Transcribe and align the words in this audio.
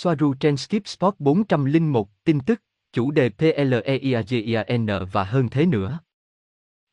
Soaru 0.00 0.34
trên 0.34 0.56
Skip 0.56 0.86
Spot 0.88 1.14
401, 1.18 2.08
tin 2.24 2.40
tức, 2.40 2.62
chủ 2.92 3.10
đề 3.10 3.30
PLEIAGIAN 3.30 4.86
và 5.12 5.24
hơn 5.24 5.48
thế 5.50 5.66
nữa. 5.66 5.98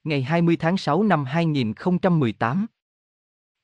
Ngày 0.04 0.24
20 0.24 0.58
tháng 0.58 0.78
6 0.78 1.04
năm 1.04 1.26
2018. 1.26 2.66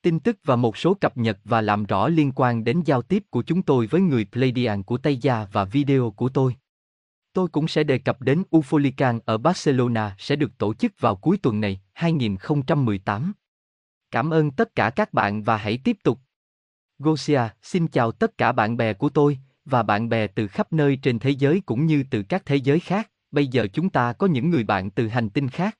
Tin 0.01 0.19
tức 0.19 0.38
và 0.43 0.55
một 0.55 0.77
số 0.77 0.93
cập 0.93 1.17
nhật 1.17 1.39
và 1.43 1.62
làm 1.62 1.85
rõ 1.85 2.07
liên 2.07 2.31
quan 2.35 2.63
đến 2.63 2.81
giao 2.85 3.01
tiếp 3.01 3.23
của 3.29 3.43
chúng 3.43 3.62
tôi 3.62 3.88
với 3.88 4.01
người 4.01 4.25
Pleiadian 4.25 4.83
của 4.83 4.97
Tây 4.97 5.17
Gia 5.17 5.46
và 5.51 5.65
video 5.65 6.12
của 6.12 6.29
tôi. 6.29 6.55
Tôi 7.33 7.47
cũng 7.47 7.67
sẽ 7.67 7.83
đề 7.83 7.97
cập 7.97 8.21
đến 8.21 8.44
Ufolican 8.51 9.19
ở 9.26 9.37
Barcelona 9.37 10.15
sẽ 10.19 10.35
được 10.35 10.58
tổ 10.58 10.73
chức 10.73 10.92
vào 10.99 11.15
cuối 11.15 11.37
tuần 11.37 11.62
này, 11.62 11.81
2018. 11.94 13.33
Cảm 14.12 14.33
ơn 14.33 14.51
tất 14.51 14.76
cả 14.76 14.89
các 14.89 15.13
bạn 15.13 15.44
và 15.44 15.58
hãy 15.58 15.79
tiếp 15.83 15.97
tục. 16.03 16.20
Gosia, 17.04 17.41
xin 17.62 17.88
chào 17.88 18.12
tất 18.12 18.38
cả 18.38 18.52
bạn 18.52 18.77
bè 18.77 18.94
của 18.94 19.09
tôi, 19.09 19.38
và 19.66 19.84
bạn 19.84 20.09
bè 20.09 20.27
từ 20.27 20.48
khắp 20.48 20.73
nơi 20.73 20.99
trên 21.02 21.20
thế 21.20 21.30
giới 21.30 21.62
cũng 21.66 21.85
như 21.85 22.03
từ 22.09 22.23
các 22.23 22.45
thế 22.45 22.55
giới 22.55 22.80
khác, 22.80 23.12
bây 23.31 23.48
giờ 23.48 23.67
chúng 23.73 23.89
ta 23.89 24.13
có 24.13 24.27
những 24.27 24.49
người 24.49 24.63
bạn 24.63 24.91
từ 24.91 25.08
hành 25.08 25.30
tinh 25.30 25.49
khác. 25.49 25.77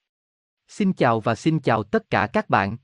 Xin 0.68 0.94
chào 0.94 1.20
và 1.20 1.36
xin 1.36 1.60
chào 1.60 1.84
tất 1.84 2.10
cả 2.10 2.28
các 2.28 2.50
bạn. 2.50 2.78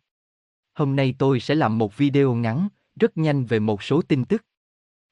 Hôm 0.74 0.96
nay 0.96 1.16
tôi 1.20 1.40
sẽ 1.40 1.56
làm 1.56 1.78
một 1.78 1.98
video 1.98 2.34
ngắn, 2.34 2.68
rất 3.00 3.18
nhanh 3.18 3.46
về 3.46 3.60
một 3.60 3.84
số 3.84 4.02
tin 4.02 4.26
tức. 4.26 4.46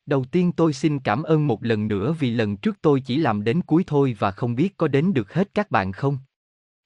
Đầu 0.06 0.26
tiên 0.32 0.52
tôi 0.52 0.74
xin 0.74 1.00
cảm 1.00 1.24
ơn 1.24 1.48
một 1.48 1.64
lần 1.64 1.88
nữa 1.88 2.16
vì 2.20 2.32
lần 2.32 2.58
trước 2.58 2.78
tôi 2.82 3.02
chỉ 3.02 3.18
làm 3.18 3.44
đến 3.44 3.62
cuối 3.62 3.84
thôi 3.88 4.16
và 4.20 4.32
không 4.32 4.56
biết 4.56 4.78
có 4.78 4.88
đến 4.88 5.14
được 5.14 5.34
hết 5.34 5.50
các 5.54 5.72
bạn 5.72 5.92
không. 5.92 6.18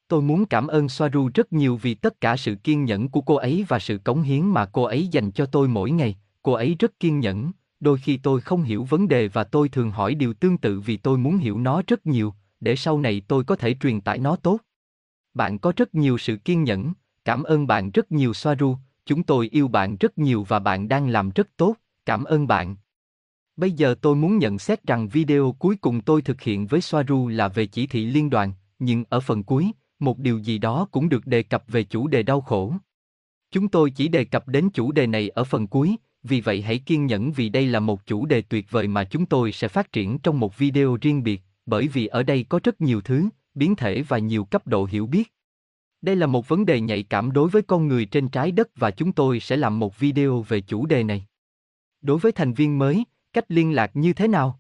Tôi 0.08 0.22
muốn 0.22 0.46
cảm 0.46 0.68
ơn 0.68 0.90
Soaru 0.90 1.30
rất 1.34 1.54
nhiều 1.54 1.78
vì 1.78 1.94
tất 1.94 2.22
cả 2.22 2.38
sự 2.38 2.56
kiên 2.56 2.86
nhẫn 2.86 3.10
của 3.10 3.22
cô 3.22 3.36
ấy 3.36 3.66
và 3.68 3.80
sự 3.80 3.98
cống 3.98 4.22
hiến 4.22 4.46
mà 4.46 4.66
cô 4.66 4.84
ấy 4.84 5.08
dành 5.08 5.32
cho 5.32 5.46
tôi 5.46 5.68
mỗi 5.68 5.92
ngày. 5.92 6.18
Cô 6.50 6.54
ấy 6.54 6.76
rất 6.80 7.00
kiên 7.00 7.20
nhẫn, 7.20 7.52
đôi 7.80 7.98
khi 7.98 8.18
tôi 8.18 8.42
không 8.42 8.64
hiểu 8.64 8.84
vấn 8.84 9.08
đề 9.08 9.28
và 9.28 9.44
tôi 9.44 9.70
thường 9.70 9.92
hỏi 9.92 10.16
điều 10.16 10.34
tương 10.34 10.58
tự 10.58 10.80
vì 10.80 10.98
tôi 10.98 11.18
muốn 11.18 11.38
hiểu 11.38 11.60
nó 11.60 11.82
rất 11.88 12.06
nhiều, 12.06 12.34
để 12.60 12.76
sau 12.76 13.00
này 13.00 13.22
tôi 13.28 13.44
có 13.44 13.56
thể 13.56 13.76
truyền 13.82 14.02
tải 14.02 14.18
nó 14.18 14.36
tốt. 14.36 14.60
Bạn 15.34 15.60
có 15.60 15.74
rất 15.76 15.96
nhiều 15.96 16.18
sự 16.18 16.38
kiên 16.38 16.64
nhẫn, 16.64 16.94
cảm 17.26 17.44
ơn 17.44 17.68
bạn 17.68 17.92
rất 17.92 18.12
nhiều 18.12 18.34
Soaru, 18.34 18.78
chúng 19.06 19.24
tôi 19.24 19.50
yêu 19.52 19.68
bạn 19.68 19.98
rất 19.98 20.18
nhiều 20.18 20.44
và 20.44 20.60
bạn 20.60 20.88
đang 20.88 21.10
làm 21.10 21.30
rất 21.30 21.48
tốt, 21.58 21.76
cảm 22.06 22.24
ơn 22.24 22.48
bạn. 22.48 22.76
Bây 23.58 23.72
giờ 23.72 23.96
tôi 24.02 24.16
muốn 24.16 24.38
nhận 24.38 24.60
xét 24.60 24.84
rằng 24.84 25.08
video 25.08 25.56
cuối 25.60 25.76
cùng 25.76 26.02
tôi 26.02 26.22
thực 26.22 26.42
hiện 26.42 26.68
với 26.68 26.82
Soaru 26.82 27.28
là 27.28 27.48
về 27.48 27.66
chỉ 27.66 27.88
thị 27.88 28.06
liên 28.06 28.30
đoàn, 28.30 28.54
nhưng 28.80 29.04
ở 29.10 29.20
phần 29.20 29.44
cuối, 29.44 29.72
một 30.00 30.18
điều 30.18 30.38
gì 30.38 30.58
đó 30.58 30.88
cũng 30.92 31.10
được 31.10 31.28
đề 31.28 31.44
cập 31.44 31.64
về 31.68 31.84
chủ 31.84 32.08
đề 32.08 32.24
đau 32.24 32.42
khổ. 32.42 32.74
Chúng 33.52 33.68
tôi 33.68 33.92
chỉ 33.92 34.08
đề 34.08 34.26
cập 34.26 34.48
đến 34.48 34.70
chủ 34.74 34.92
đề 34.92 35.08
này 35.08 35.30
ở 35.30 35.44
phần 35.44 35.68
cuối, 35.68 35.96
vì 36.30 36.42
vậy 36.42 36.62
hãy 36.62 36.78
kiên 36.80 37.06
nhẫn 37.06 37.32
vì 37.32 37.50
đây 37.50 37.66
là 37.66 37.80
một 37.80 38.06
chủ 38.06 38.26
đề 38.26 38.42
tuyệt 38.42 38.72
vời 38.72 38.88
mà 38.88 39.04
chúng 39.04 39.26
tôi 39.26 39.52
sẽ 39.52 39.68
phát 39.68 39.92
triển 39.92 40.20
trong 40.20 40.40
một 40.40 40.58
video 40.58 40.98
riêng 41.02 41.24
biệt, 41.24 41.42
bởi 41.66 41.88
vì 41.88 42.08
ở 42.08 42.24
đây 42.24 42.46
có 42.50 42.60
rất 42.64 42.82
nhiều 42.82 43.02
thứ, 43.02 43.30
biến 43.54 43.76
thể 43.76 44.02
và 44.02 44.18
nhiều 44.18 44.44
cấp 44.46 44.68
độ 44.68 44.86
hiểu 44.86 45.08
biết. 45.08 45.34
Đây 46.02 46.16
là 46.16 46.28
một 46.28 46.48
vấn 46.48 46.66
đề 46.66 46.82
nhạy 46.82 47.04
cảm 47.04 47.32
đối 47.32 47.50
với 47.50 47.62
con 47.62 47.88
người 47.88 48.06
trên 48.06 48.30
trái 48.30 48.52
đất 48.52 48.70
và 48.76 48.92
chúng 48.92 49.12
tôi 49.12 49.40
sẽ 49.40 49.58
làm 49.58 49.80
một 49.80 50.00
video 50.00 50.42
về 50.42 50.62
chủ 50.62 50.86
đề 50.86 51.04
này. 51.04 51.26
Đối 52.02 52.20
với 52.20 52.32
thành 52.32 52.54
viên 52.54 52.78
mới, 52.78 53.04
cách 53.34 53.46
liên 53.48 53.76
lạc 53.76 53.92
như 53.94 54.14
thế 54.14 54.28
nào? 54.28 54.60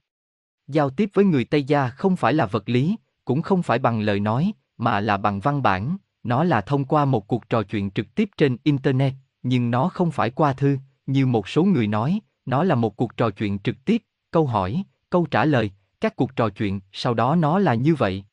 Giao 0.68 0.90
tiếp 0.90 1.10
với 1.14 1.26
người 1.26 1.46
Tây 1.46 1.64
Gia 1.64 1.90
không 1.90 2.16
phải 2.16 2.34
là 2.34 2.46
vật 2.46 2.70
lý, 2.70 2.96
cũng 3.26 3.42
không 3.42 3.64
phải 3.64 3.80
bằng 3.80 4.00
lời 4.02 4.20
nói, 4.20 4.52
mà 4.78 5.00
là 5.00 5.18
bằng 5.18 5.40
văn 5.40 5.64
bản, 5.64 5.98
nó 6.24 6.44
là 6.44 6.62
thông 6.62 6.86
qua 6.86 7.06
một 7.06 7.28
cuộc 7.28 7.50
trò 7.50 7.64
chuyện 7.64 7.92
trực 7.92 8.16
tiếp 8.16 8.30
trên 8.38 8.58
Internet, 8.64 9.14
nhưng 9.44 9.72
nó 9.72 9.90
không 9.90 10.12
phải 10.12 10.30
qua 10.30 10.54
thư, 10.54 10.78
như 11.12 11.26
một 11.26 11.48
số 11.48 11.64
người 11.64 11.88
nói, 11.88 12.20
nó 12.46 12.64
là 12.64 12.76
một 12.76 12.98
cuộc 12.98 13.18
trò 13.18 13.30
chuyện 13.30 13.60
trực 13.60 13.86
tiếp, 13.86 14.04
câu 14.32 14.48
hỏi, 14.48 14.84
câu 15.10 15.26
trả 15.32 15.46
lời, 15.46 15.72
các 16.02 16.16
cuộc 16.16 16.36
trò 16.36 16.50
chuyện, 16.50 16.80
sau 16.92 17.14
đó 17.14 17.36
nó 17.36 17.60
là 17.60 17.74
như 17.74 17.96
vậy. 17.96 18.24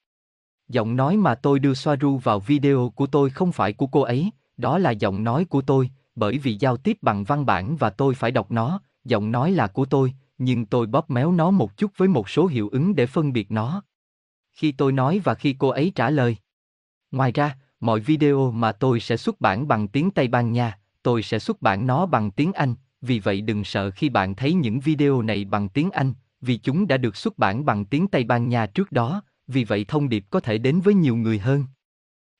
Giọng 0.69 0.97
nói 0.97 1.17
mà 1.17 1.35
tôi 1.35 1.59
đưa 1.59 1.75
Soaru 1.75 2.17
vào 2.17 2.41
video 2.41 2.93
của 2.95 3.07
tôi 3.07 3.31
không 3.31 3.53
phải 3.53 3.73
của 3.73 3.87
cô 3.87 4.01
ấy, 4.01 4.31
đó 4.57 4.79
là 4.79 4.91
giọng 4.91 5.25
nói 5.25 5.45
của 5.45 5.63
tôi, 5.63 5.91
bởi 6.15 6.39
vì 6.39 6.57
giao 6.61 6.77
tiếp 6.77 6.99
bằng 7.03 7.25
văn 7.25 7.47
bản 7.47 7.77
và 7.77 7.91
tôi 7.91 8.15
phải 8.15 8.31
đọc 8.31 8.51
nó, 8.51 8.81
giọng 9.05 9.33
nói 9.33 9.53
là 9.53 9.67
của 9.67 9.85
tôi, 9.85 10.15
nhưng 10.39 10.67
tôi 10.67 10.87
bóp 10.87 11.11
méo 11.11 11.33
nó 11.33 11.51
một 11.51 11.77
chút 11.77 11.91
với 11.97 12.09
một 12.09 12.29
số 12.29 12.47
hiệu 12.47 12.69
ứng 12.69 12.97
để 12.97 13.07
phân 13.07 13.33
biệt 13.33 13.51
nó. 13.51 13.83
Khi 14.53 14.73
tôi 14.73 14.93
nói 14.93 15.21
và 15.25 15.35
khi 15.35 15.57
cô 15.59 15.69
ấy 15.69 15.93
trả 15.95 16.11
lời. 16.11 16.37
Ngoài 17.11 17.33
ra, 17.33 17.57
mọi 17.81 18.01
video 18.01 18.51
mà 18.51 18.73
tôi 18.73 19.01
sẽ 19.01 19.17
xuất 19.17 19.41
bản 19.41 19.69
bằng 19.69 19.89
tiếng 19.89 20.11
Tây 20.11 20.29
Ban 20.29 20.53
Nha, 20.53 20.79
tôi 21.07 21.23
sẽ 21.23 21.39
xuất 21.39 21.63
bản 21.63 21.87
nó 21.87 22.07
bằng 22.07 22.31
tiếng 22.31 22.53
Anh, 22.53 22.75
vì 23.01 23.19
vậy 23.19 23.41
đừng 23.41 23.65
sợ 23.65 23.91
khi 23.91 24.09
bạn 24.09 24.35
thấy 24.35 24.55
những 24.55 24.81
video 24.81 25.23
này 25.23 25.45
bằng 25.45 25.69
tiếng 25.69 25.91
Anh, 25.91 26.13
vì 26.41 26.57
chúng 26.57 26.87
đã 26.87 26.97
được 26.97 27.17
xuất 27.17 27.39
bản 27.39 27.65
bằng 27.65 27.85
tiếng 27.85 28.09
Tây 28.09 28.25
Ban 28.25 28.49
Nha 28.49 28.67
trước 28.67 28.93
đó, 28.93 29.23
vì 29.47 29.65
vậy 29.65 29.85
thông 29.89 30.09
điệp 30.09 30.25
có 30.31 30.41
thể 30.41 30.59
đến 30.59 30.81
với 30.81 30.95
nhiều 30.95 31.17
người 31.17 31.39
hơn. 31.39 31.65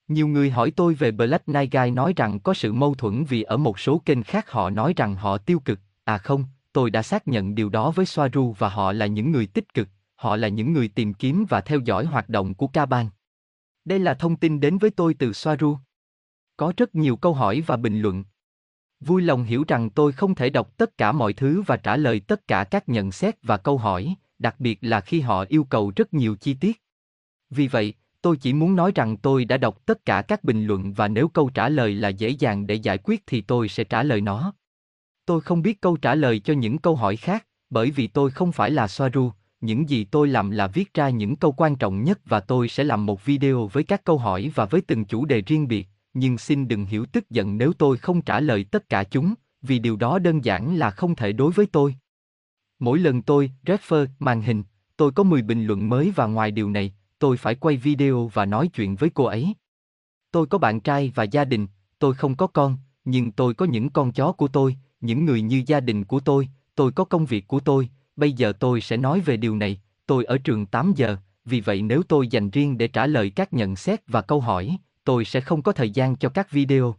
Nhiều 0.09 0.29
người 0.29 0.51
hỏi 0.51 0.71
tôi 0.71 0.95
về 0.95 1.11
Black 1.11 1.49
Night 1.49 1.73
Guy 1.73 1.91
nói 1.91 2.13
rằng 2.17 2.41
có 2.41 2.55
sự 2.55 2.73
mâu 2.73 2.95
thuẫn 2.95 3.25
vì 3.25 3.43
ở 3.43 3.57
một 3.57 3.79
số 3.79 4.03
kênh 4.05 4.23
khác 4.23 4.51
họ 4.51 4.71
nói 4.71 4.95
rằng 4.97 5.17
họ 5.17 5.39
tiêu 5.39 5.61
cực, 5.61 5.81
à 6.05 6.19
không, 6.19 6.45
tôi 6.73 6.91
đã 6.91 7.03
xác 7.03 7.29
nhận 7.29 7.55
điều 7.55 7.69
đó 7.69 7.91
với 7.91 8.07
Soaru 8.07 8.55
và 8.59 8.69
họ 8.69 8.93
là 8.93 9.07
những 9.07 9.33
người 9.33 9.47
tích 9.47 9.75
cực, 9.75 9.89
họ 10.15 10.37
là 10.37 10.49
những 10.49 10.73
người 10.73 10.89
tìm 10.89 11.15
kiếm 11.15 11.47
và 11.49 11.61
theo 11.61 11.81
dõi 11.85 12.05
hoạt 12.05 12.29
động 12.29 12.55
của 12.55 12.67
Caban. 12.67 13.07
Đây 13.85 13.99
là 13.99 14.15
thông 14.15 14.37
tin 14.37 14.61
đến 14.61 14.79
với 14.79 14.91
tôi 14.91 15.15
từ 15.15 15.33
Soaru. 15.33 15.79
Có 16.57 16.73
rất 16.77 16.95
nhiều 16.95 17.17
câu 17.17 17.35
hỏi 17.35 17.63
và 17.67 17.77
bình 17.77 18.01
luận. 18.01 18.25
Vui 19.01 19.23
lòng 19.23 19.45
hiểu 19.45 19.65
rằng 19.69 19.91
tôi 19.91 20.13
không 20.13 20.35
thể 20.35 20.51
đọc 20.51 20.77
tất 20.77 20.99
cả 20.99 21.13
mọi 21.13 21.33
thứ 21.33 21.63
và 21.67 21.77
trả 21.77 21.97
lời 21.97 22.21
tất 22.21 22.49
cả 22.49 22.65
các 22.65 22.89
nhận 22.89 23.13
xét 23.13 23.43
và 23.43 23.57
câu 23.57 23.79
hỏi, 23.79 24.15
đặc 24.39 24.55
biệt 24.59 24.79
là 24.81 25.01
khi 25.01 25.21
họ 25.21 25.45
yêu 25.49 25.65
cầu 25.65 25.93
rất 25.97 26.15
nhiều 26.15 26.37
chi 26.37 26.55
tiết. 26.55 26.83
Vì 27.51 27.69
vậy, 27.69 27.95
tôi 28.23 28.37
chỉ 28.37 28.53
muốn 28.53 28.77
nói 28.77 28.93
rằng 28.95 29.17
tôi 29.17 29.45
đã 29.45 29.57
đọc 29.57 29.87
tất 29.87 30.05
cả 30.05 30.23
các 30.23 30.45
bình 30.45 30.67
luận 30.67 30.93
và 30.93 31.09
nếu 31.09 31.29
câu 31.29 31.51
trả 31.55 31.69
lời 31.69 31.95
là 31.95 32.09
dễ 32.09 32.29
dàng 32.29 32.67
để 32.67 32.75
giải 32.75 32.99
quyết 32.99 33.23
thì 33.27 33.41
tôi 33.41 33.69
sẽ 33.69 33.85
trả 33.85 34.03
lời 34.03 34.21
nó. 34.21 34.53
Tôi 35.27 35.41
không 35.41 35.63
biết 35.63 35.81
câu 35.81 35.97
trả 35.97 36.15
lời 36.15 36.39
cho 36.39 36.55
những 36.55 36.79
câu 36.79 36.97
hỏi 36.97 37.17
khác, 37.17 37.47
bởi 37.71 37.91
vì 37.91 38.07
tôi 38.07 38.31
không 38.31 38.53
phải 38.53 38.71
là 38.71 38.89
Soaru, 38.89 39.33
những 39.61 39.89
gì 39.89 40.05
tôi 40.05 40.29
làm 40.29 40.51
là 40.51 40.67
viết 40.67 40.95
ra 40.95 41.09
những 41.09 41.37
câu 41.37 41.53
quan 41.53 41.77
trọng 41.77 42.05
nhất 42.05 42.21
và 42.25 42.41
tôi 42.41 42.69
sẽ 42.69 42.85
làm 42.85 43.07
một 43.07 43.25
video 43.25 43.67
với 43.67 43.85
các 43.85 44.05
câu 44.05 44.19
hỏi 44.19 44.53
và 44.55 44.65
với 44.65 44.81
từng 44.81 45.05
chủ 45.05 45.25
đề 45.25 45.41
riêng 45.41 45.69
biệt, 45.69 45.89
nhưng 46.19 46.39
xin 46.39 46.69
đừng 46.69 46.85
hiểu 46.85 47.07
tức 47.07 47.31
giận 47.31 47.59
nếu 47.59 47.73
tôi 47.73 47.97
không 47.97 48.23
trả 48.23 48.41
lời 48.41 48.65
tất 48.65 48.89
cả 48.89 49.05
chúng, 49.05 49.35
vì 49.63 49.79
điều 49.79 49.97
đó 49.97 50.19
đơn 50.19 50.45
giản 50.45 50.77
là 50.77 50.91
không 50.91 51.15
thể 51.15 51.33
đối 51.33 51.53
với 51.53 51.67
tôi. 51.67 51.95
Mỗi 52.79 52.99
lần 52.99 53.23
tôi, 53.23 53.51
refer, 53.67 54.07
màn 54.19 54.43
hình, 54.43 54.63
tôi 54.97 55.13
có 55.13 55.23
10 55.23 55.43
bình 55.43 55.65
luận 55.65 55.89
mới 55.89 56.13
và 56.17 56.27
ngoài 56.27 56.51
điều 56.51 56.71
này, 56.71 56.95
tôi 57.19 57.37
phải 57.37 57.55
quay 57.55 57.77
video 57.77 58.31
và 58.35 58.45
nói 58.45 58.69
chuyện 58.69 58.97
với 58.97 59.11
cô 59.11 59.25
ấy. 59.25 59.55
Tôi 60.31 60.47
có 60.47 60.59
bạn 60.59 60.81
trai 60.81 61.13
và 61.15 61.25
gia 61.25 61.45
đình, 61.45 61.67
tôi 61.99 62.15
không 62.15 62.35
có 62.37 62.47
con, 62.47 62.77
nhưng 63.05 63.33
tôi 63.33 63.55
có 63.55 63.67
những 63.67 63.91
con 63.91 64.13
chó 64.13 64.33
của 64.33 64.49
tôi, 64.49 64.77
những 65.01 65.25
người 65.25 65.43
như 65.43 65.63
gia 65.67 65.81
đình 65.81 66.05
của 66.05 66.21
tôi, 66.21 66.49
tôi 66.75 66.93
có 66.93 67.05
công 67.05 67.27
việc 67.27 67.49
của 67.49 67.61
tôi, 67.61 67.89
bây 68.17 68.33
giờ 68.33 68.53
tôi 68.53 68.81
sẽ 68.81 68.97
nói 68.97 69.21
về 69.21 69.37
điều 69.37 69.57
này, 69.57 69.81
tôi 70.07 70.25
ở 70.25 70.39
trường 70.39 70.67
8 70.67 70.93
giờ, 70.97 71.17
vì 71.45 71.61
vậy 71.61 71.83
nếu 71.83 72.03
tôi 72.03 72.29
dành 72.29 72.51
riêng 72.51 72.79
để 72.79 72.89
trả 72.89 73.07
lời 73.07 73.31
các 73.31 73.53
nhận 73.53 73.77
xét 73.77 74.01
và 74.07 74.23
câu 74.23 74.41
hỏi, 74.41 74.79
tôi 75.07 75.25
sẽ 75.25 75.41
không 75.41 75.63
có 75.63 75.73
thời 75.73 75.91
gian 75.91 76.17
cho 76.17 76.29
các 76.29 76.51
video. 76.51 76.95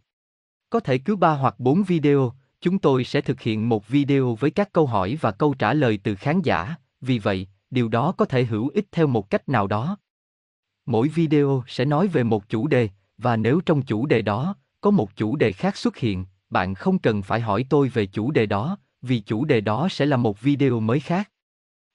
Có 0.70 0.80
thể 0.80 0.98
cứ 0.98 1.16
3 1.16 1.34
hoặc 1.34 1.54
4 1.58 1.82
video, 1.82 2.32
chúng 2.60 2.78
tôi 2.78 3.04
sẽ 3.04 3.20
thực 3.20 3.40
hiện 3.40 3.68
một 3.68 3.88
video 3.88 4.34
với 4.34 4.50
các 4.50 4.72
câu 4.72 4.86
hỏi 4.86 5.18
và 5.20 5.30
câu 5.30 5.54
trả 5.54 5.74
lời 5.74 5.98
từ 6.04 6.14
khán 6.14 6.42
giả, 6.42 6.74
vì 7.00 7.18
vậy, 7.18 7.46
điều 7.70 7.88
đó 7.88 8.12
có 8.12 8.24
thể 8.24 8.44
hữu 8.44 8.68
ích 8.68 8.86
theo 8.92 9.06
một 9.06 9.30
cách 9.30 9.48
nào 9.48 9.66
đó. 9.66 9.96
Mỗi 10.86 11.08
video 11.08 11.64
sẽ 11.68 11.84
nói 11.84 12.08
về 12.08 12.22
một 12.22 12.48
chủ 12.48 12.66
đề, 12.66 12.88
và 13.18 13.36
nếu 13.36 13.60
trong 13.66 13.82
chủ 13.82 14.06
đề 14.06 14.22
đó, 14.22 14.56
có 14.80 14.90
một 14.90 15.16
chủ 15.16 15.36
đề 15.36 15.52
khác 15.52 15.76
xuất 15.76 15.96
hiện, 15.96 16.24
bạn 16.50 16.74
không 16.74 16.98
cần 16.98 17.22
phải 17.22 17.40
hỏi 17.40 17.64
tôi 17.70 17.88
về 17.88 18.06
chủ 18.06 18.30
đề 18.30 18.46
đó, 18.46 18.78
vì 19.02 19.20
chủ 19.20 19.44
đề 19.44 19.60
đó 19.60 19.88
sẽ 19.90 20.06
là 20.06 20.16
một 20.16 20.40
video 20.40 20.80
mới 20.80 21.00
khác. 21.00 21.30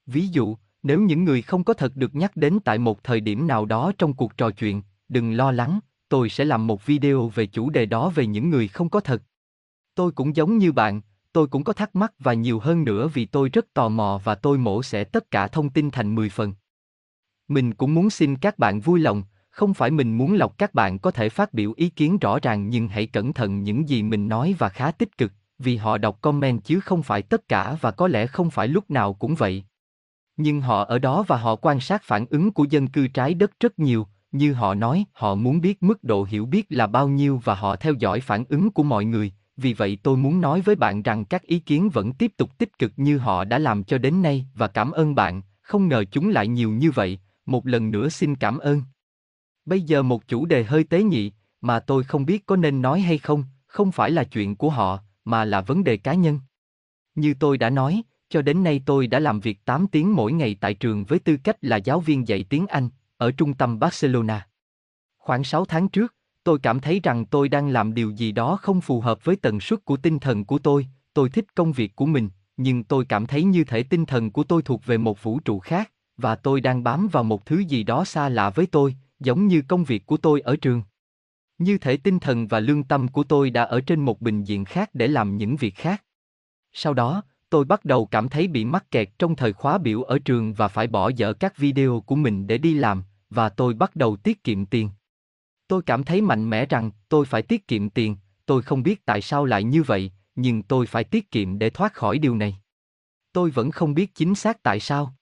Ví 0.06 0.28
dụ, 0.28 0.58
nếu 0.84 1.00
những 1.00 1.24
người 1.24 1.42
không 1.42 1.64
có 1.64 1.74
thật 1.74 1.96
được 1.96 2.16
nhắc 2.16 2.36
đến 2.36 2.60
tại 2.66 2.78
một 2.78 3.04
thời 3.04 3.20
điểm 3.20 3.48
nào 3.48 3.66
đó 3.66 3.92
trong 3.98 4.14
cuộc 4.14 4.38
trò 4.38 4.52
chuyện, 4.52 4.82
đừng 5.10 5.34
lo 5.34 5.52
lắng, 5.52 5.80
tôi 6.14 6.30
sẽ 6.30 6.46
làm 6.46 6.68
một 6.68 6.86
video 6.86 7.28
về 7.28 7.46
chủ 7.46 7.70
đề 7.70 7.86
đó 7.86 8.10
về 8.10 8.26
những 8.26 8.50
người 8.50 8.68
không 8.68 8.90
có 8.90 9.00
thật. 9.00 9.24
Tôi 9.96 10.12
cũng 10.12 10.36
giống 10.36 10.58
như 10.58 10.72
bạn, 10.72 11.02
tôi 11.32 11.48
cũng 11.48 11.64
có 11.64 11.74
thắc 11.74 11.96
mắc 11.96 12.14
và 12.20 12.34
nhiều 12.34 12.60
hơn 12.60 12.84
nữa 12.84 13.08
vì 13.08 13.26
tôi 13.26 13.50
rất 13.50 13.74
tò 13.74 13.90
mò 13.90 14.22
và 14.24 14.36
tôi 14.36 14.58
mổ 14.58 14.84
sẽ 14.84 15.04
tất 15.04 15.32
cả 15.32 15.48
thông 15.48 15.70
tin 15.70 15.92
thành 15.92 16.16
10 16.16 16.30
phần. 16.30 16.54
Mình 17.48 17.74
cũng 17.74 17.94
muốn 17.94 18.10
xin 18.10 18.36
các 18.36 18.60
bạn 18.60 18.80
vui 18.80 19.00
lòng, 19.00 19.24
không 19.50 19.74
phải 19.74 19.92
mình 19.92 20.18
muốn 20.18 20.34
lọc 20.34 20.58
các 20.58 20.74
bạn 20.74 21.00
có 21.00 21.12
thể 21.12 21.30
phát 21.30 21.54
biểu 21.54 21.74
ý 21.76 21.90
kiến 21.90 22.18
rõ 22.18 22.40
ràng 22.40 22.70
nhưng 22.70 22.88
hãy 22.88 23.08
cẩn 23.08 23.34
thận 23.34 23.64
những 23.64 23.90
gì 23.90 24.04
mình 24.04 24.28
nói 24.28 24.56
và 24.58 24.70
khá 24.70 24.92
tích 24.92 25.18
cực, 25.18 25.32
vì 25.60 25.76
họ 25.76 25.98
đọc 25.98 26.22
comment 26.22 26.64
chứ 26.64 26.80
không 26.80 27.04
phải 27.04 27.22
tất 27.22 27.48
cả 27.48 27.78
và 27.82 27.92
có 27.92 28.08
lẽ 28.08 28.28
không 28.28 28.50
phải 28.50 28.68
lúc 28.68 28.92
nào 28.92 29.14
cũng 29.14 29.36
vậy. 29.36 29.64
Nhưng 30.38 30.62
họ 30.62 30.84
ở 30.84 31.00
đó 31.00 31.24
và 31.28 31.38
họ 31.38 31.56
quan 31.56 31.80
sát 31.80 32.04
phản 32.04 32.26
ứng 32.30 32.52
của 32.52 32.64
dân 32.70 32.88
cư 32.88 33.08
trái 33.08 33.34
đất 33.34 33.52
rất 33.60 33.80
nhiều, 33.80 34.08
như 34.34 34.54
họ 34.54 34.74
nói, 34.74 35.06
họ 35.14 35.36
muốn 35.36 35.62
biết 35.62 35.84
mức 35.84 36.04
độ 36.04 36.24
hiểu 36.24 36.46
biết 36.46 36.66
là 36.70 36.88
bao 36.88 37.08
nhiêu 37.08 37.42
và 37.44 37.56
họ 37.56 37.76
theo 37.76 37.94
dõi 37.94 38.20
phản 38.20 38.44
ứng 38.50 38.72
của 38.72 38.84
mọi 38.84 39.06
người, 39.06 39.32
vì 39.58 39.74
vậy 39.74 39.98
tôi 40.04 40.18
muốn 40.18 40.42
nói 40.42 40.62
với 40.62 40.76
bạn 40.76 41.04
rằng 41.04 41.26
các 41.26 41.42
ý 41.42 41.60
kiến 41.60 41.90
vẫn 41.90 42.14
tiếp 42.14 42.32
tục 42.38 42.58
tích 42.58 42.80
cực 42.80 42.92
như 42.98 43.18
họ 43.18 43.44
đã 43.44 43.60
làm 43.60 43.84
cho 43.84 43.98
đến 43.98 44.22
nay 44.22 44.46
và 44.56 44.68
cảm 44.68 44.92
ơn 44.92 45.16
bạn, 45.16 45.42
không 45.62 45.88
ngờ 45.88 46.04
chúng 46.12 46.30
lại 46.30 46.48
nhiều 46.48 46.72
như 46.72 46.92
vậy, 46.92 47.20
một 47.46 47.68
lần 47.68 47.92
nữa 47.92 48.10
xin 48.10 48.36
cảm 48.36 48.58
ơn. 48.58 48.82
Bây 49.66 49.82
giờ 49.82 50.02
một 50.02 50.28
chủ 50.28 50.46
đề 50.46 50.64
hơi 50.64 50.84
tế 50.84 51.04
nhị, 51.04 51.32
mà 51.62 51.80
tôi 51.80 52.04
không 52.04 52.26
biết 52.26 52.46
có 52.46 52.56
nên 52.56 52.82
nói 52.82 53.02
hay 53.02 53.18
không, 53.18 53.44
không 53.66 53.92
phải 53.92 54.12
là 54.12 54.24
chuyện 54.24 54.56
của 54.56 54.70
họ, 54.70 55.00
mà 55.26 55.46
là 55.46 55.62
vấn 55.62 55.84
đề 55.84 55.98
cá 55.98 56.14
nhân. 56.14 56.40
Như 57.16 57.34
tôi 57.40 57.58
đã 57.58 57.70
nói, 57.70 58.02
cho 58.30 58.42
đến 58.42 58.64
nay 58.64 58.82
tôi 58.86 59.08
đã 59.08 59.20
làm 59.20 59.40
việc 59.40 59.66
8 59.66 59.88
tiếng 59.88 60.16
mỗi 60.16 60.34
ngày 60.34 60.58
tại 60.60 60.74
trường 60.74 61.04
với 61.04 61.20
tư 61.20 61.38
cách 61.44 61.58
là 61.62 61.78
giáo 61.78 62.00
viên 62.00 62.28
dạy 62.28 62.46
tiếng 62.50 62.68
Anh, 62.68 62.90
ở 63.24 63.32
trung 63.32 63.54
tâm 63.54 63.80
Barcelona. 63.80 64.48
Khoảng 65.18 65.44
6 65.44 65.66
tháng 65.66 65.90
trước, 65.90 66.16
tôi 66.44 66.60
cảm 66.60 66.80
thấy 66.80 67.00
rằng 67.04 67.26
tôi 67.26 67.50
đang 67.50 67.70
làm 67.70 67.94
điều 67.94 68.12
gì 68.12 68.32
đó 68.32 68.58
không 68.62 68.82
phù 68.82 69.02
hợp 69.02 69.26
với 69.26 69.36
tần 69.36 69.60
suất 69.60 69.86
của 69.86 69.98
tinh 69.98 70.20
thần 70.20 70.46
của 70.46 70.58
tôi, 70.58 70.88
tôi 71.14 71.30
thích 71.30 71.56
công 71.56 71.72
việc 71.72 71.96
của 71.96 72.06
mình, 72.06 72.30
nhưng 72.58 72.84
tôi 72.84 73.06
cảm 73.06 73.26
thấy 73.26 73.44
như 73.44 73.64
thể 73.64 73.84
tinh 73.84 74.06
thần 74.06 74.32
của 74.32 74.44
tôi 74.44 74.62
thuộc 74.62 74.86
về 74.86 74.98
một 74.98 75.24
vũ 75.24 75.40
trụ 75.40 75.60
khác, 75.60 75.92
và 76.18 76.36
tôi 76.36 76.62
đang 76.62 76.84
bám 76.84 77.08
vào 77.08 77.24
một 77.24 77.46
thứ 77.46 77.60
gì 77.60 77.84
đó 77.84 78.06
xa 78.06 78.30
lạ 78.30 78.50
với 78.50 78.66
tôi, 78.66 78.96
giống 79.20 79.48
như 79.48 79.62
công 79.68 79.84
việc 79.84 80.06
của 80.06 80.18
tôi 80.18 80.42
ở 80.42 80.56
trường. 80.56 80.82
Như 81.58 81.78
thể 81.78 81.98
tinh 81.98 82.20
thần 82.20 82.48
và 82.48 82.60
lương 82.60 82.84
tâm 82.84 83.08
của 83.08 83.24
tôi 83.24 83.50
đã 83.50 83.64
ở 83.64 83.82
trên 83.82 84.00
một 84.00 84.22
bình 84.22 84.44
diện 84.44 84.66
khác 84.66 84.90
để 84.94 85.08
làm 85.08 85.38
những 85.38 85.56
việc 85.56 85.76
khác. 85.76 86.04
Sau 86.74 86.94
đó, 86.94 87.24
tôi 87.50 87.66
bắt 87.66 87.86
đầu 87.86 88.06
cảm 88.06 88.30
thấy 88.30 88.48
bị 88.48 88.66
mắc 88.66 88.92
kẹt 88.92 89.10
trong 89.20 89.36
thời 89.36 89.54
khóa 89.54 89.78
biểu 89.78 90.04
ở 90.04 90.20
trường 90.20 90.54
và 90.54 90.68
phải 90.68 90.88
bỏ 90.88 91.10
dở 91.16 91.34
các 91.34 91.58
video 91.58 92.04
của 92.06 92.16
mình 92.16 92.48
để 92.48 92.58
đi 92.58 92.74
làm, 92.74 93.04
và 93.34 93.50
tôi 93.50 93.74
bắt 93.74 93.96
đầu 93.96 94.16
tiết 94.16 94.44
kiệm 94.44 94.66
tiền. 94.66 94.90
Tôi 95.68 95.82
cảm 95.82 96.04
thấy 96.04 96.22
mạnh 96.22 96.50
mẽ 96.50 96.66
rằng 96.66 96.92
tôi 97.10 97.26
phải 97.26 97.42
tiết 97.42 97.68
kiệm 97.68 97.90
tiền, 97.90 98.16
tôi 98.46 98.62
không 98.62 98.84
biết 98.84 99.06
tại 99.06 99.22
sao 99.22 99.46
lại 99.46 99.64
như 99.64 99.84
vậy, 99.84 100.12
nhưng 100.36 100.64
tôi 100.64 100.86
phải 100.86 101.04
tiết 101.04 101.32
kiệm 101.32 101.60
để 101.60 101.70
thoát 101.70 101.94
khỏi 101.94 102.18
điều 102.18 102.36
này. 102.36 102.58
Tôi 103.32 103.50
vẫn 103.50 103.72
không 103.72 103.94
biết 103.94 104.16
chính 104.16 104.36
xác 104.36 104.64
tại 104.64 104.80
sao. 104.80 105.16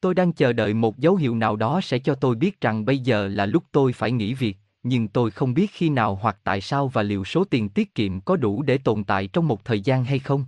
Tôi 0.00 0.14
đang 0.14 0.32
chờ 0.32 0.52
đợi 0.52 0.74
một 0.74 0.98
dấu 0.98 1.16
hiệu 1.16 1.34
nào 1.34 1.56
đó 1.56 1.80
sẽ 1.80 1.98
cho 1.98 2.14
tôi 2.14 2.34
biết 2.34 2.60
rằng 2.60 2.84
bây 2.84 2.98
giờ 2.98 3.28
là 3.28 3.46
lúc 3.46 3.64
tôi 3.72 3.92
phải 3.92 4.12
nghỉ 4.12 4.34
việc, 4.34 4.56
nhưng 4.82 5.08
tôi 5.08 5.30
không 5.30 5.54
biết 5.54 5.70
khi 5.70 5.88
nào 5.88 6.14
hoặc 6.14 6.38
tại 6.44 6.60
sao 6.60 6.88
và 6.88 7.02
liệu 7.02 7.24
số 7.24 7.44
tiền 7.44 7.68
tiết 7.68 7.94
kiệm 7.94 8.20
có 8.20 8.36
đủ 8.36 8.62
để 8.62 8.78
tồn 8.78 9.04
tại 9.04 9.26
trong 9.26 9.48
một 9.48 9.64
thời 9.64 9.80
gian 9.80 10.04
hay 10.04 10.18
không. 10.18 10.44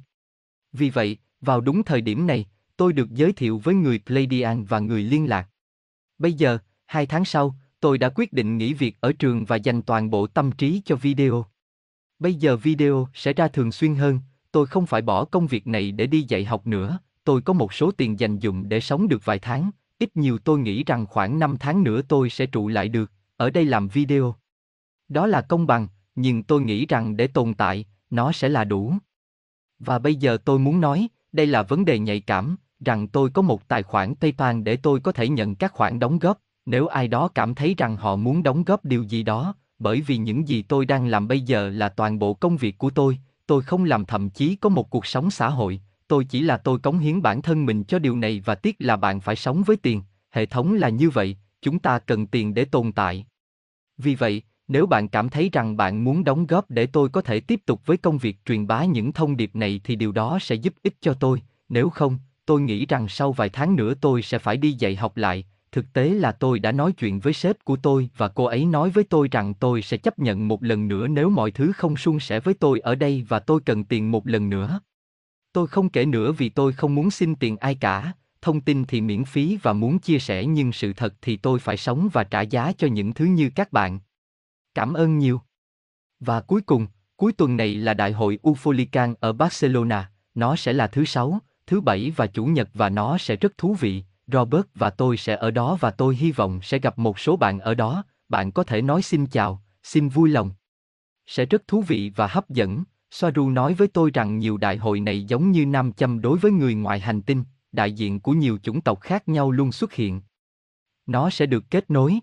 Vì 0.73 0.91
vậy, 0.91 1.19
vào 1.41 1.61
đúng 1.61 1.83
thời 1.83 2.01
điểm 2.01 2.27
này, 2.27 2.47
tôi 2.77 2.93
được 2.93 3.11
giới 3.11 3.33
thiệu 3.33 3.59
với 3.65 3.75
người 3.75 3.99
Pleiadian 4.07 4.65
và 4.65 4.79
người 4.79 5.03
liên 5.03 5.29
lạc. 5.29 5.49
Bây 6.19 6.33
giờ, 6.33 6.59
hai 6.87 7.07
tháng 7.07 7.25
sau, 7.25 7.55
tôi 7.81 7.99
đã 7.99 8.09
quyết 8.15 8.33
định 8.33 8.59
nghỉ 8.59 8.75
việc 8.75 8.97
ở 9.01 9.13
trường 9.13 9.45
và 9.45 9.57
dành 9.57 9.83
toàn 9.83 10.11
bộ 10.11 10.27
tâm 10.27 10.53
trí 10.53 10.83
cho 10.85 10.97
video. 10.97 11.47
Bây 12.19 12.35
giờ 12.35 12.57
video 12.57 13.09
sẽ 13.15 13.33
ra 13.33 13.49
thường 13.49 13.73
xuyên 13.73 13.95
hơn, 13.95 14.21
tôi 14.53 14.67
không 14.67 14.87
phải 14.87 15.03
bỏ 15.03 15.25
công 15.25 15.47
việc 15.47 15.67
này 15.67 15.93
để 15.93 16.07
đi 16.07 16.23
dạy 16.29 16.45
học 16.45 16.67
nữa, 16.67 16.99
tôi 17.25 17.43
có 17.43 17.53
một 17.53 17.73
số 17.73 17.91
tiền 17.91 18.21
dành 18.21 18.39
dụng 18.39 18.69
để 18.69 18.81
sống 18.81 19.09
được 19.09 19.25
vài 19.25 19.39
tháng, 19.39 19.71
ít 19.99 20.17
nhiều 20.17 20.39
tôi 20.39 20.59
nghĩ 20.59 20.85
rằng 20.85 21.07
khoảng 21.07 21.39
5 21.39 21.57
tháng 21.61 21.83
nữa 21.83 22.03
tôi 22.03 22.31
sẽ 22.31 22.47
trụ 22.47 22.69
lại 22.69 22.89
được, 22.89 23.13
ở 23.37 23.51
đây 23.51 23.65
làm 23.65 23.89
video. 23.89 24.35
Đó 25.09 25.27
là 25.27 25.41
công 25.41 25.67
bằng, 25.67 25.89
nhưng 26.15 26.43
tôi 26.43 26.63
nghĩ 26.63 26.87
rằng 26.87 27.17
để 27.17 27.27
tồn 27.27 27.55
tại, 27.55 27.85
nó 28.11 28.33
sẽ 28.33 28.49
là 28.49 28.65
đủ. 28.65 28.95
Và 29.79 29.99
bây 29.99 30.15
giờ 30.15 30.39
tôi 30.45 30.59
muốn 30.59 30.81
nói, 30.81 31.09
đây 31.33 31.47
là 31.47 31.63
vấn 31.63 31.85
đề 31.85 31.99
nhạy 31.99 32.21
cảm, 32.21 32.57
rằng 32.81 33.09
tôi 33.09 33.31
có 33.31 33.43
một 33.43 33.69
tài 33.69 33.83
khoản 33.83 34.15
PayPal 34.15 34.63
để 34.63 34.77
tôi 34.77 35.01
có 35.01 35.13
thể 35.13 35.29
nhận 35.29 35.55
các 35.55 35.73
khoản 35.73 35.99
đóng 35.99 36.19
góp, 36.19 36.39
nếu 36.67 36.87
ai 36.87 37.09
đó 37.09 37.29
cảm 37.29 37.55
thấy 37.55 37.75
rằng 37.79 37.97
họ 37.97 38.17
muốn 38.17 38.43
đóng 38.43 38.65
góp 38.65 38.85
điều 38.85 39.03
gì 39.03 39.23
đó, 39.23 39.55
bởi 39.79 40.01
vì 40.01 40.17
những 40.17 40.49
gì 40.49 40.63
tôi 40.63 40.87
đang 40.87 41.07
làm 41.07 41.29
bây 41.29 41.41
giờ 41.41 41.69
là 41.69 41.89
toàn 41.89 42.19
bộ 42.19 42.35
công 42.35 42.57
việc 42.57 42.79
của 42.79 42.91
tôi, 42.91 43.19
tôi 43.47 43.63
không 43.63 43.85
làm 43.85 44.05
thậm 44.05 44.31
chí 44.31 44.57
có 44.57 44.69
một 44.69 44.91
cuộc 44.91 45.07
sống 45.07 45.31
xã 45.31 45.49
hội, 45.49 45.81
tôi 46.09 46.25
chỉ 46.25 46.41
là 46.41 46.57
tôi 46.57 46.79
cống 46.79 46.99
hiến 46.99 47.23
bản 47.23 47.43
thân 47.43 47.67
mình 47.67 47.85
cho 47.85 47.99
điều 47.99 48.17
này 48.17 48.43
và 48.45 48.55
tiếc 48.55 48.77
là 48.79 48.97
bạn 48.97 49.21
phải 49.21 49.37
sống 49.37 49.63
với 49.63 49.77
tiền, 49.77 50.03
hệ 50.31 50.47
thống 50.47 50.75
là 50.75 50.89
như 50.89 51.11
vậy, 51.11 51.37
chúng 51.63 51.79
ta 51.79 51.99
cần 51.99 52.27
tiền 52.27 52.55
để 52.55 52.65
tồn 52.65 52.93
tại. 52.93 53.27
Vì 53.99 54.15
vậy, 54.15 54.43
nếu 54.69 54.87
bạn 54.87 55.09
cảm 55.09 55.29
thấy 55.29 55.51
rằng 55.53 55.77
bạn 55.77 56.05
muốn 56.05 56.25
đóng 56.25 56.47
góp 56.47 56.71
để 56.71 56.87
tôi 56.87 57.09
có 57.09 57.21
thể 57.21 57.41
tiếp 57.41 57.61
tục 57.67 57.87
với 57.87 57.97
công 57.97 58.19
việc 58.19 58.45
truyền 58.45 58.67
bá 58.67 58.85
những 58.85 59.13
thông 59.13 59.37
điệp 59.37 59.57
này 59.57 59.81
thì 59.85 59.97
điều 59.97 60.13
đó 60.13 60.39
sẽ 60.41 60.55
giúp 60.55 60.75
ích 60.83 60.95
cho 61.01 61.15
tôi, 61.15 61.43
nếu 61.69 61.91
không, 61.91 62.19
tôi 62.47 62.61
nghĩ 62.61 62.87
rằng 62.87 63.09
sau 63.09 63.33
vài 63.33 63.49
tháng 63.49 63.77
nữa 63.77 63.95
tôi 64.01 64.23
sẽ 64.23 64.39
phải 64.39 64.57
đi 64.57 64.73
dạy 64.73 64.97
học 64.97 65.17
lại, 65.17 65.45
thực 65.77 65.93
tế 65.93 66.09
là 66.09 66.33
tôi 66.33 66.59
đã 66.59 66.73
nói 66.73 66.93
chuyện 66.93 67.21
với 67.21 67.33
sếp 67.33 67.65
của 67.65 67.77
tôi 67.77 68.11
và 68.17 68.29
cô 68.29 68.45
ấy 68.45 68.65
nói 68.65 68.91
với 68.91 69.05
tôi 69.05 69.29
rằng 69.31 69.55
tôi 69.55 69.83
sẽ 69.83 69.97
chấp 69.97 70.19
nhận 70.19 70.49
một 70.49 70.63
lần 70.63 70.89
nữa 70.89 71.09
nếu 71.09 71.31
mọi 71.31 71.51
thứ 71.51 71.73
không 71.73 71.97
suôn 71.97 72.21
sẻ 72.21 72.41
với 72.41 72.55
tôi 72.55 72.81
ở 72.81 72.95
đây 72.95 73.25
và 73.29 73.39
tôi 73.39 73.61
cần 73.67 73.85
tiền 73.85 74.11
một 74.11 74.27
lần 74.27 74.51
nữa. 74.51 74.81
Tôi 75.53 75.67
không 75.67 75.89
kể 75.89 76.07
nữa 76.07 76.33
vì 76.33 76.49
tôi 76.49 76.73
không 76.73 76.95
muốn 76.95 77.11
xin 77.11 77.35
tiền 77.35 77.57
ai 77.57 77.75
cả, 77.75 78.13
thông 78.43 78.61
tin 78.61 78.85
thì 78.85 79.01
miễn 79.01 79.25
phí 79.25 79.59
và 79.63 79.73
muốn 79.73 79.99
chia 79.99 80.19
sẻ 80.19 80.47
nhưng 80.47 80.73
sự 80.73 80.93
thật 80.93 81.15
thì 81.23 81.37
tôi 81.37 81.59
phải 81.59 81.77
sống 81.77 82.09
và 82.13 82.25
trả 82.25 82.41
giá 82.41 82.73
cho 82.79 82.87
những 82.87 83.13
thứ 83.13 83.25
như 83.25 83.51
các 83.55 83.73
bạn. 83.73 84.01
Cảm 84.75 84.95
ơn 84.95 85.19
nhiều. 85.19 85.41
Và 86.21 86.41
cuối 86.41 86.61
cùng, 86.61 86.87
cuối 87.17 87.33
tuần 87.33 87.57
này 87.57 87.75
là 87.75 87.95
đại 87.95 88.13
hội 88.13 88.39
Ufolican 88.43 89.15
ở 89.21 89.33
Barcelona, 89.33 90.11
nó 90.35 90.57
sẽ 90.57 90.73
là 90.73 90.87
thứ 90.87 91.05
sáu, 91.05 91.41
thứ 91.67 91.81
bảy 91.81 92.13
và 92.17 92.27
chủ 92.27 92.45
nhật 92.45 92.69
và 92.75 92.89
nó 92.89 93.19
sẽ 93.19 93.37
rất 93.37 93.59
thú 93.59 93.75
vị. 93.75 94.05
Robert 94.33 94.67
và 94.75 94.91
tôi 94.91 95.17
sẽ 95.17 95.37
ở 95.37 95.51
đó 95.51 95.77
và 95.81 95.91
tôi 95.91 96.17
hy 96.17 96.33
vọng 96.33 96.61
sẽ 96.63 96.79
gặp 96.79 96.99
một 96.99 97.19
số 97.19 97.37
bạn 97.37 97.61
ở 97.61 97.75
đó, 97.75 98.05
bạn 98.29 98.53
có 98.53 98.65
thể 98.65 98.83
nói 98.83 99.03
xin 99.03 99.27
chào, 99.27 99.63
xin 99.83 100.09
vui 100.09 100.31
lòng. 100.31 100.51
Sẽ 101.27 101.47
rất 101.47 101.69
thú 101.69 101.83
vị 101.83 102.13
và 102.17 102.27
hấp 102.27 102.49
dẫn, 102.49 102.85
Soaru 103.11 103.51
nói 103.51 103.75
với 103.75 103.89
tôi 103.89 104.11
rằng 104.15 104.39
nhiều 104.39 104.57
đại 104.57 104.77
hội 104.77 105.01
này 105.01 105.25
giống 105.25 105.51
như 105.51 105.67
nam 105.67 105.93
châm 105.93 106.21
đối 106.21 106.39
với 106.39 106.53
người 106.53 106.75
ngoài 106.75 107.01
hành 107.01 107.23
tinh, 107.23 107.45
đại 107.73 107.93
diện 107.93 108.21
của 108.21 108.33
nhiều 108.33 108.59
chủng 108.63 108.81
tộc 108.81 109.01
khác 109.01 109.29
nhau 109.29 109.51
luôn 109.51 109.73
xuất 109.73 109.93
hiện. 109.93 110.21
Nó 111.07 111.31
sẽ 111.31 111.47
được 111.47 111.65
kết 111.71 111.91
nối. 111.91 112.19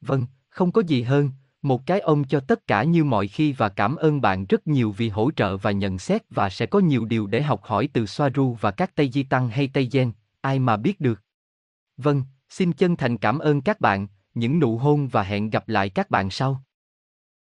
Vâng, 0.00 0.26
không 0.48 0.72
có 0.72 0.82
gì 0.86 1.02
hơn, 1.02 1.30
một 1.62 1.86
cái 1.86 2.00
ôm 2.00 2.24
cho 2.24 2.40
tất 2.40 2.66
cả 2.66 2.82
như 2.82 3.04
mọi 3.04 3.28
khi 3.28 3.52
và 3.52 3.68
cảm 3.68 3.96
ơn 3.96 4.20
bạn 4.20 4.46
rất 4.46 4.66
nhiều 4.66 4.94
vì 4.96 5.08
hỗ 5.08 5.30
trợ 5.30 5.56
và 5.56 5.70
nhận 5.70 5.98
xét 5.98 6.22
và 6.30 6.50
sẽ 6.50 6.66
có 6.66 6.78
nhiều 6.78 7.04
điều 7.04 7.26
để 7.26 7.42
học 7.42 7.62
hỏi 7.62 7.88
từ 7.92 8.06
Soaru 8.06 8.56
và 8.60 8.70
các 8.70 8.94
Tây 8.94 9.10
Di 9.12 9.22
Tăng 9.22 9.48
hay 9.48 9.70
Tây 9.72 9.88
Gen, 9.92 10.12
ai 10.48 10.58
mà 10.58 10.76
biết 10.76 11.00
được. 11.00 11.20
Vâng, 11.96 12.22
xin 12.48 12.72
chân 12.72 12.96
thành 12.96 13.18
cảm 13.18 13.38
ơn 13.38 13.60
các 13.60 13.80
bạn, 13.80 14.06
những 14.34 14.58
nụ 14.58 14.78
hôn 14.78 15.08
và 15.08 15.22
hẹn 15.22 15.50
gặp 15.50 15.68
lại 15.68 15.90
các 15.90 16.10
bạn 16.10 16.30
sau. 16.30 16.62